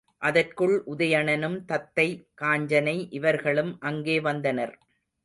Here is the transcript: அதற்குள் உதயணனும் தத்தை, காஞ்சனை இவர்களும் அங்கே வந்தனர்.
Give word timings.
அதற்குள் 0.21 0.73
உதயணனும் 0.85 1.65
தத்தை, 1.65 2.05
காஞ்சனை 2.41 3.07
இவர்களும் 3.09 3.79
அங்கே 3.79 4.19
வந்தனர். 4.19 4.73